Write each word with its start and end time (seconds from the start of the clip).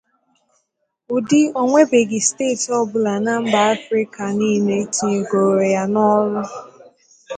ụdị 1.15 1.39
o 1.59 1.61
nwebeghị 1.67 2.19
steeti 2.27 2.69
ọbụla 2.79 3.13
na 3.25 3.33
mba 3.43 3.59
Africa 3.75 4.23
niile 4.37 4.77
tinyegoro 4.93 5.63
ya 5.75 5.83
n'ọrụ 5.93 6.43